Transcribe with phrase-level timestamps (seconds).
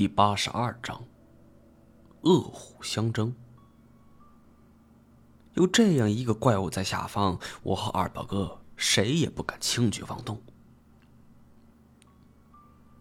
[0.00, 1.04] 第八十二章：
[2.22, 3.36] 恶虎相争。
[5.52, 10.40] 有这样一个怪物在下方，我和二表哥谁也不敢轻举妄动。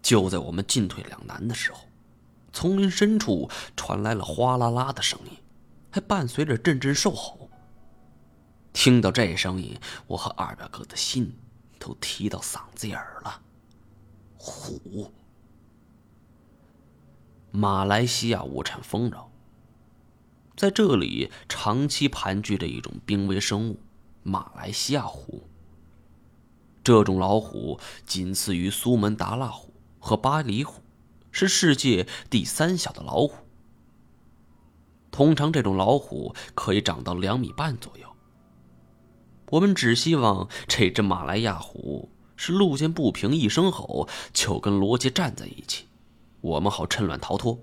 [0.02, 1.80] 就在我们进退两难的时候，
[2.52, 5.38] 丛林深处传来了哗啦啦的声音，
[5.90, 7.50] 还伴随着阵阵兽吼。
[8.74, 11.34] 听到这声音，我和二表哥的心
[11.80, 13.42] 都提到嗓子眼儿了。
[14.36, 15.10] 虎，
[17.60, 19.30] 马来西亚物产丰饶，
[20.56, 23.82] 在这里长期盘踞着一种濒危生物——
[24.24, 25.44] 马来西亚虎。
[26.82, 30.82] 这种老虎仅次于苏门答腊虎和巴黎虎，
[31.32, 33.34] 是世界第三小的老虎。
[35.12, 38.08] 通常，这种老虎可以长到两米半左右。
[39.50, 45.89] 我们只希望这只马来亚虎是路见不平一声吼，就跟罗杰站在一起，
[46.42, 47.60] 我们好趁乱逃脱。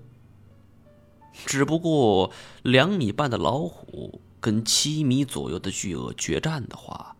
[1.45, 2.31] 只不过
[2.63, 7.15] 两米半的老虎跟七米左右的巨鳄决战的话，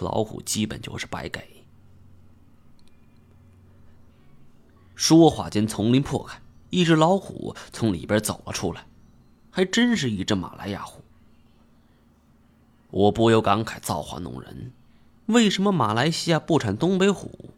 [0.00, 1.64] 老虎基本就是白给。
[4.94, 8.86] 说话间，丛林破开，一只老虎从里边走了出来，
[9.50, 11.02] 还真是一只马来亚虎。
[12.90, 14.72] 我不由感慨：造化弄人，
[15.26, 17.49] 为什么马来西亚不产东北虎？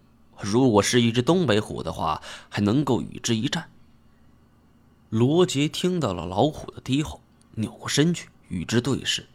[0.43, 3.71] 如果是一只东北虎的话，还能够与之一战。
[5.09, 7.21] 罗杰听到了老虎的低吼，
[7.55, 9.29] 扭过身去与之对视。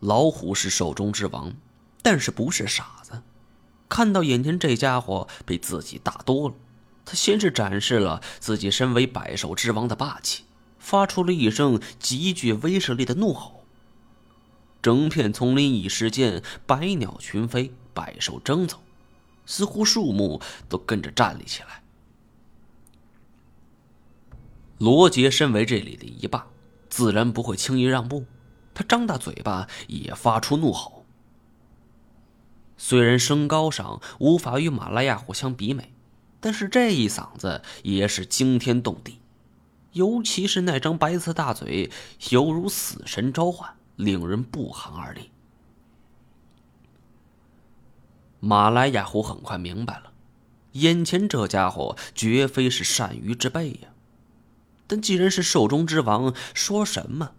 [0.00, 1.54] 老虎是兽中之王，
[2.02, 3.22] 但是不是傻子。
[3.88, 6.54] 看到眼前这家伙比自己大多了，
[7.04, 10.44] 他先是展示了自己身为百兽之王的霸气，
[10.78, 13.64] 发出了一声极具威慑力的怒吼。
[14.82, 18.82] 整片丛林一时间百鸟群飞，百兽争走，
[19.46, 21.82] 似乎树木都跟着站立起来。
[24.78, 26.46] 罗杰身为这里的一霸，
[26.88, 28.24] 自然不会轻易让步。
[28.74, 31.04] 他张大嘴巴，也发出怒吼。
[32.76, 35.92] 虽然身高上无法与马拉亚虎相比美，
[36.40, 39.20] 但是这一嗓子也是惊天动地，
[39.92, 41.90] 尤其是那张白色大嘴，
[42.30, 43.76] 犹如死神召唤。
[43.96, 45.30] 令人不寒而栗。
[48.44, 50.12] 马来亚虎很快明白了，
[50.72, 53.88] 眼前这家伙绝非是善鱼之辈呀。
[54.86, 57.32] 但既然是兽中之王，说什么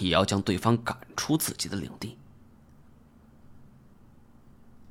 [0.00, 2.18] 也要将对方赶出自己的领地。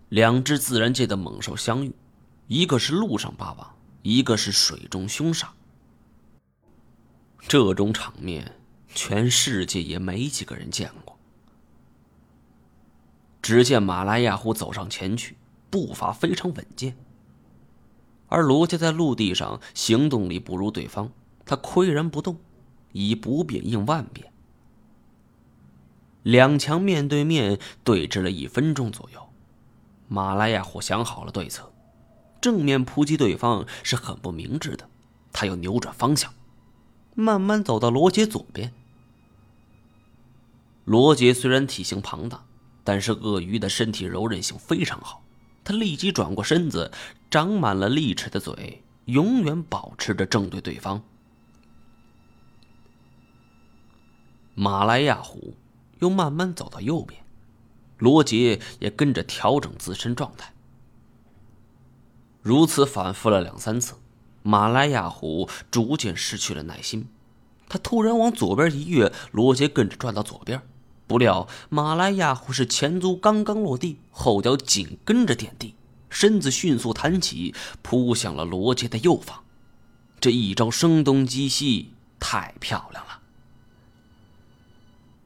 [0.07, 1.93] 两只自然界的猛兽相遇，
[2.47, 5.47] 一个是陆上霸王，一个是水中凶煞。
[7.47, 8.55] 这种场面。
[8.95, 11.15] 全世界也没几个人见过。
[13.39, 15.37] 只见马来亚虎走上前去，
[15.69, 16.97] 步伐非常稳健。
[18.27, 21.09] 而罗杰在陆地上行动力不如对方，
[21.45, 22.37] 他岿然不动，
[22.91, 24.31] 以不变应万变。
[26.23, 29.29] 两强面对面对峙了一分钟左右，
[30.07, 31.71] 马来亚虎想好了对策，
[32.39, 34.87] 正面扑击对方是很不明智的，
[35.31, 36.33] 他要扭转方向，
[37.15, 38.73] 慢慢走到罗杰左边。
[40.85, 42.45] 罗杰虽然体型庞大，
[42.83, 45.23] 但是鳄鱼的身体柔韧性非常好。
[45.69, 46.91] 他立即转过身子，
[47.29, 51.03] 长满了利齿的嘴永远保持着正对对方。
[54.55, 55.53] 马来亚虎
[55.99, 57.21] 又慢慢走到右边，
[57.99, 60.51] 罗杰也跟着调整自身状态。
[62.41, 63.93] 如此反复了两三次，
[64.41, 67.07] 马来亚虎逐渐失去了耐心。
[67.67, 70.67] 他突然往左边一跃，罗杰跟着转到左边。
[71.09, 75.73] 不料，马来亚虎是前足刚刚落地，后脚紧跟着点地，
[76.07, 79.43] 身子迅速弹起，扑向了罗杰的右方。
[80.19, 83.21] 这一招声东击西，太漂亮了。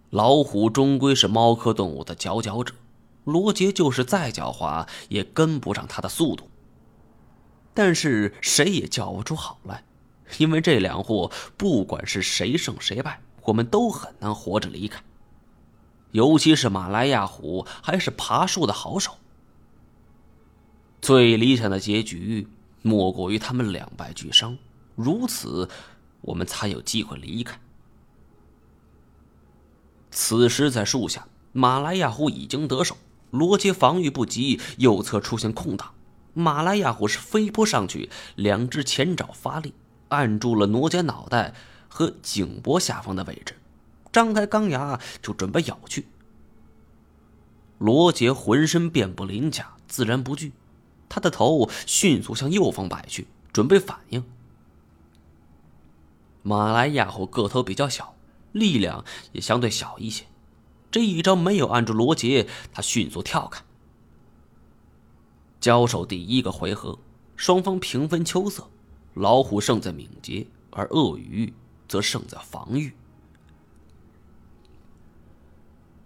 [0.10, 2.74] 老虎终归是猫科动物的佼佼者，
[3.26, 6.50] 罗杰就是再狡猾，也跟不上它的速度。
[7.74, 9.84] 但是谁也叫不出好来，
[10.38, 15.04] 因为这两货不管是谁胜谁败，我们都很难活着离开。
[16.14, 19.18] 尤其是马来亚虎，还是爬树的好手。
[21.02, 22.48] 最理想的结局，
[22.84, 24.58] 莫过于他们两败俱伤，
[24.96, 25.68] 如此，
[26.22, 27.60] 我们才有机会离开。
[30.12, 32.96] 此时，在树下，马来亚虎已经得手，
[33.32, 35.96] 罗杰防御不及，右侧出现空档，
[36.36, 39.74] 马来亚虎是飞扑上去，两只前爪发力，
[40.10, 41.56] 按住了罗杰脑袋
[41.90, 43.56] 和颈脖下方的位置。
[44.14, 46.08] 张开钢牙就准备咬去。
[47.80, 50.54] 罗杰浑身遍布鳞甲，自然不惧。
[51.10, 54.24] 他的头迅速向右方摆去，准备反应。
[56.42, 58.16] 马来亚虎个头比较小，
[58.52, 60.26] 力量也相对小一些。
[60.90, 63.64] 这一招没有按住罗杰，他迅速跳开。
[65.60, 67.00] 交手第一个回合，
[67.36, 68.70] 双方平分秋色，
[69.14, 71.54] 老虎胜在敏捷，而鳄鱼
[71.88, 72.94] 则胜在防御。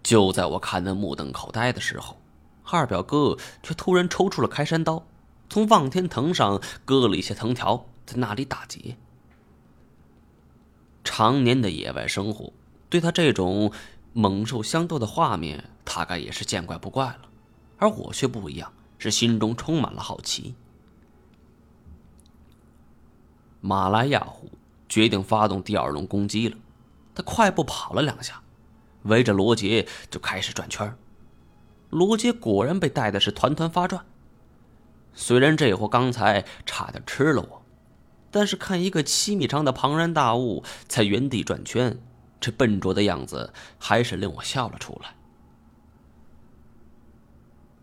[0.02, 2.20] 就在我看得目瞪口呆的时候，
[2.64, 5.04] 二表哥却突然抽出了开山刀，
[5.48, 8.96] 从望天藤上割了一些藤条，在那里打结。
[11.04, 12.52] 常年的野外生活，
[12.88, 13.72] 对他这种
[14.12, 17.20] 猛兽相斗的画面，大概也是见怪不怪了。
[17.78, 18.72] 而我却不一样。
[19.00, 20.56] 是心中充满了好奇。
[23.60, 24.50] 马来亚虎
[24.88, 26.56] 决定发动第二轮攻击了，
[27.14, 28.42] 他快步跑了两下，
[29.02, 30.94] 围着罗杰就开始转圈
[31.90, 34.04] 罗杰果然被带的是团团发转。
[35.14, 37.62] 虽然这货刚才差点吃了我，
[38.30, 41.98] 但是看一个七米长的庞然大物在原地转圈，
[42.38, 45.14] 这笨拙的样子还是令我笑了出来。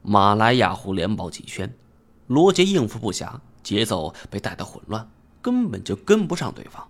[0.01, 1.75] 马来亚虎连跑几圈，
[2.27, 5.09] 罗杰应付不暇，节奏被带得混乱，
[5.41, 6.87] 根本就跟不上对方。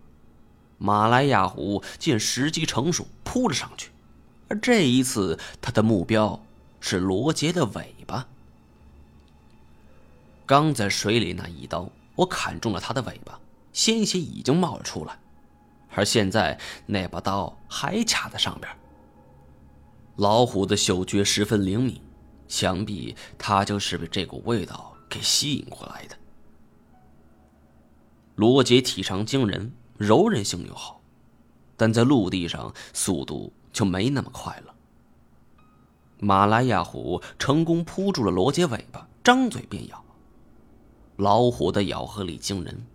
[0.77, 3.89] 马来亚虎见时机成熟，扑了上去，
[4.47, 6.39] 而这一次他的目标
[6.79, 8.27] 是罗杰的尾巴。
[10.45, 13.39] 刚在水里那一刀，我砍中了他的尾巴，
[13.73, 15.17] 鲜血已经冒了出来，
[15.93, 18.71] 而现在那把刀还卡在上边。
[20.17, 22.01] 老虎的嗅觉十分灵敏。
[22.47, 26.15] 想必他就是被这股味道给吸引过来的。
[28.35, 31.01] 罗杰体长惊人，柔韧性又好，
[31.75, 34.73] 但在陆地上速度就没那么快了。
[36.19, 40.03] 马来亚虎成功扑住了罗杰尾巴，张嘴便咬。
[41.17, 42.87] 老虎的咬合力惊人，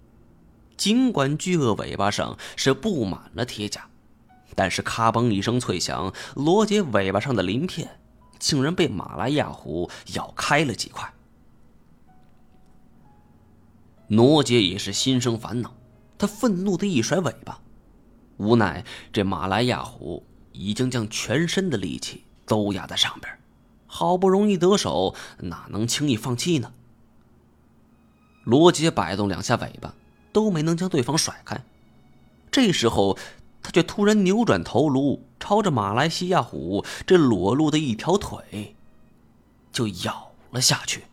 [0.77, 3.89] 尽管巨鳄尾巴上是布满了铁甲，
[4.55, 7.99] 但是咔嘣一声脆响，罗杰尾巴上的鳞片。
[8.39, 11.13] 竟然被马来亚虎咬开了几块。
[14.09, 15.75] 罗杰也是心生烦恼，
[16.17, 17.61] 他愤怒的一甩尾巴，
[18.39, 23.39] 无奈这马来亚虎已经将全身的力气都压在上边，
[23.87, 26.73] 好不容易得手，哪能轻易放弃呢？
[28.45, 29.95] 罗杰摆动两下尾巴，
[30.33, 31.65] 都没能将对方甩开。
[32.51, 33.17] 这时候。
[33.63, 38.75] 他却突然扭转头颅，朝着马来西亚虎这裸露的一条腿，
[39.71, 41.05] 就咬了下去。